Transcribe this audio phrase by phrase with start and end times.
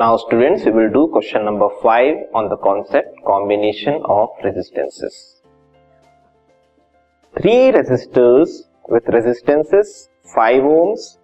[0.00, 5.42] Now students, we will do question number 5 on the concept combination of resistances.
[7.38, 8.48] Three resistors
[8.88, 11.18] with resistances 5 ohms,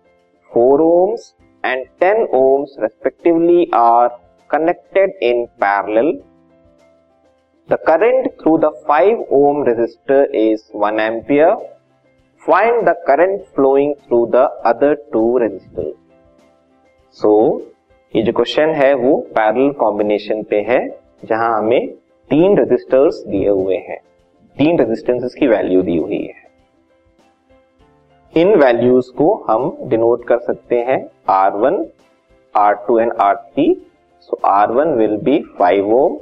[0.52, 1.23] 4 ohms
[1.65, 4.11] and 10 ohms respectively are
[4.51, 6.11] connected in parallel.
[7.69, 11.56] The current through the 5 ohm resistor is 1 ampere.
[12.45, 15.97] Find the current flowing through the other two resistors.
[17.09, 17.73] So,
[18.16, 20.79] ये जो question है वो parallel combination पे है
[21.25, 21.88] जहाँ हमें
[22.30, 23.98] तीन resistors दिए हुए हैं।
[24.56, 26.45] तीन रेजिस्टेंसेस की वैल्यू दी हुई है।
[28.33, 30.98] इन वैल्यूज़ को हम डिनोट कर सकते हैं
[31.30, 31.77] R1,
[32.55, 33.75] R2 and R3
[34.20, 36.19] so R one will be five ohm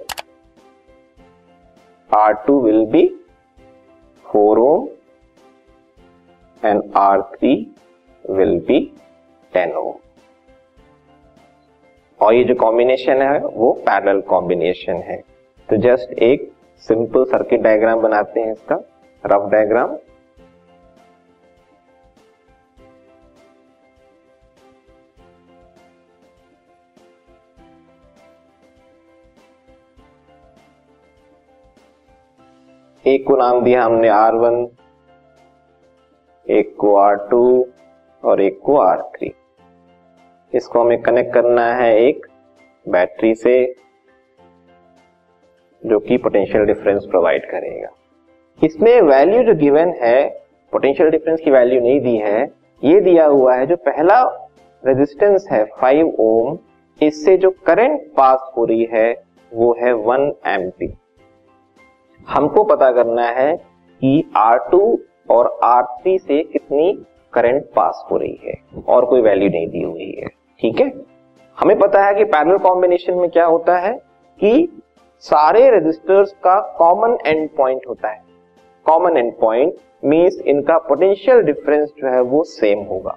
[2.10, 3.06] R two will be
[4.26, 4.88] four ohm
[6.62, 7.54] and R three
[8.24, 8.80] will be
[9.52, 9.92] ten ohm
[12.24, 15.16] और ये जो कॉम्बिनेशन है, वो पैरेलल कॉम्बिनेशन है।
[15.68, 16.50] तो जस्ट एक
[16.82, 18.76] सिंपल सर्किट डायग्राम बनाते हैं इसका।
[19.24, 19.96] रफ डायग्राम
[33.04, 34.66] एक को नाम दिया हमने R1
[36.46, 37.64] एक को R2
[38.22, 39.33] और एक को R3
[40.54, 42.26] इसको हमें कनेक्ट करना है एक
[42.86, 43.54] बैटरी से,
[45.82, 47.88] जो कि पोटेंशियल डिफरेंस प्रोवाइड करेगा।
[48.60, 50.28] इसमें वैल्यू जो गिवन है
[50.72, 52.42] पोटेंशियल डिफरेंस की वैल्यू नहीं दी है,
[52.82, 54.22] ये दिया हुआ है जो पहला
[54.82, 56.58] रेजिस्टेंस है 5 ओम
[57.00, 59.12] इससे जो करंट पास हो रही है,
[59.52, 60.92] वो है 1 एम्पी
[62.28, 64.80] हमको पता करना है कि R2
[65.30, 66.92] और R3 से कितनी
[67.32, 68.54] करंट पास हो रही है,
[68.88, 70.28] और कोई वैल्यू नहीं दी हुई है।
[70.60, 70.92] ठीक है?
[71.60, 73.92] हमें पता है कि पैरेलल कॉम्बिनेशन में क्या होता है
[74.40, 74.82] कि
[75.18, 78.22] सारे रेजिस्टर्स का कॉमन एंड पॉइंट होता है।
[78.86, 83.16] कॉमन एंड पॉइंट मीन्स इनका पोटेंशियल डिफरेंस जो है वो सेम होगा।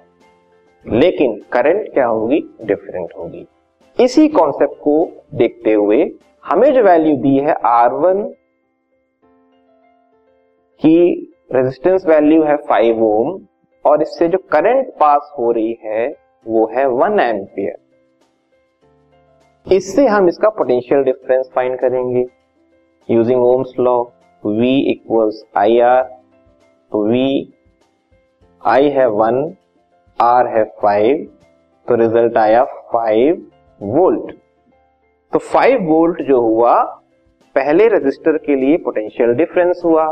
[0.86, 2.40] लेकिन करंट क्या होगी?
[2.64, 3.46] डिफरेंट होगी।
[4.00, 6.10] इसी कॉन्सेप्ट को देखते हुए
[6.44, 8.22] हमें जो वैल्यू दी है आर वन
[10.80, 13.40] की रेजिस्टेंस वैल्यू है 5 ओम
[13.84, 17.76] और इससे जो करंट पास हो रही है वो है वन एम्पियर
[19.66, 22.24] इससे हम इसका पोटेंशियल डिफरेंस फाइंड करेंगे.
[23.08, 24.02] Using Ohm's law
[24.42, 26.02] V equals I R
[26.92, 27.14] तो V,
[28.62, 29.42] I है वन
[30.18, 31.26] R है फाइव
[31.86, 33.46] तो रिज़ल्ट आया फाइव
[33.80, 34.32] वोल्ट
[35.32, 36.74] तो फाइव वोल्ट जो हुआ,
[37.56, 40.06] पहले रजिस्टर के लिए पोटेंशियल डिफरेंस हुआ.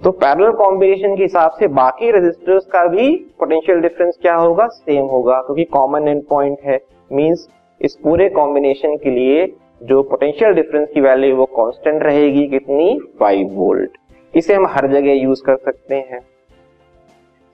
[0.00, 4.66] तो पैरेलल कॉम्बिनेशन के हिसाब से बाकी रेजिस्टर्स का भी पोटेंशियल डिफरेंस क्या होगा?
[4.66, 6.78] सेम होगा, क्योंकि कॉमन एंड पॉइंट है।
[7.10, 7.48] मींस
[7.80, 9.46] इस पूरे कॉम्बिनेशन के लिए
[9.82, 12.98] जो पोटेंशियल डिफरेंस की वैल्यू वो कांस्टेंट रहेगी कितनी?
[13.20, 13.98] 5 वोल्ट
[14.34, 16.20] इसे हम हर जगह यूज़ कर सकते हैं।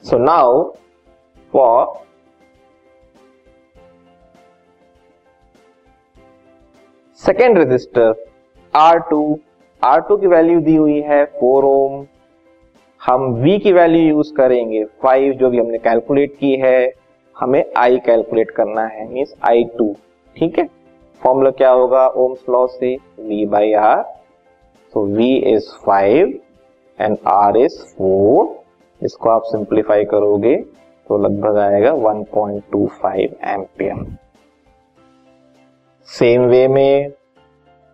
[0.04, 0.62] So now
[1.52, 2.00] for
[7.20, 8.14] second resistor
[8.74, 9.24] R2
[9.82, 12.04] R2 की वैल्यू दी हुई है 4 ओम
[13.02, 14.84] हम V की वैल्यू यूज़ करेंगे.
[15.04, 16.92] 5 जो भी हमने कैलकुलेट की है,
[17.36, 19.94] हमें I कैलकुलेट करना है मीन्स आई टू
[20.36, 20.68] ठीक है?
[21.22, 22.06] फॉर्मूला क्या होगा?
[22.06, 22.96] ओम्स लॉ से
[23.28, 24.02] V बाई आर
[24.92, 26.32] तो V is 5
[26.98, 28.46] and R is 4
[29.04, 30.56] इसको आप सिंप्लीफाई करोगे
[31.06, 34.04] तो लगभग आएगा 1.25 एम्पियर
[36.08, 37.12] सेम वे में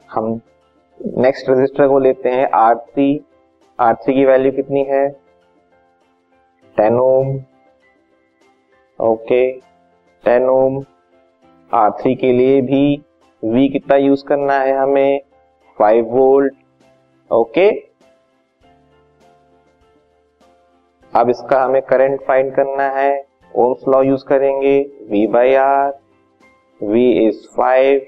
[0.09, 0.41] हम
[1.19, 3.09] नेक्स्ट रजिस्टर को लेते हैं R3
[3.81, 5.09] आर थ्री की वैल्यू कितनी है?
[6.77, 7.29] Ten ohm.
[8.99, 9.53] Okay
[10.25, 10.85] ten ohm.
[11.75, 13.03] R three के लिए भी
[13.45, 15.21] वी कितना यूज़ करना है हमें?
[15.79, 16.55] फाइव वोल्ट
[17.31, 17.71] ओके
[21.13, 23.27] अब इसका हमें करंट फाइंड करना है।
[23.57, 24.77] ओम्स लॉ यूज़ करेंगे।
[25.13, 25.99] V by R
[26.83, 28.07] V is five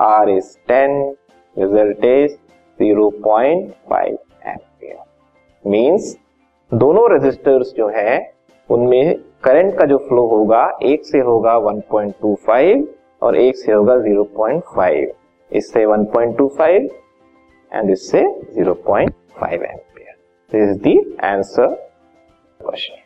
[0.00, 1.16] R is ten
[1.58, 2.36] result is
[2.78, 4.18] zero point five
[5.66, 6.16] means
[6.72, 8.18] दोनों रेजिस्टर्स जो है,
[8.70, 9.14] उनमें
[9.44, 12.84] करंट का जो फ्लो होगा, एक से होगा 1.25
[13.22, 15.06] और एक से होगा 0.5
[15.52, 16.88] इससे 1.25
[17.72, 18.22] एंड इससे
[18.58, 20.14] 0.5 ampere
[20.52, 21.74] this is the answer
[22.60, 23.05] question